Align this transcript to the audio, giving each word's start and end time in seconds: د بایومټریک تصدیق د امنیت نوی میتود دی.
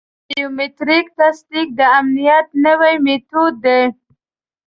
د 0.03 0.03
بایومټریک 0.31 1.05
تصدیق 1.19 1.67
د 1.79 1.81
امنیت 1.99 2.47
نوی 2.65 2.95
میتود 3.05 3.53
دی. 3.65 3.81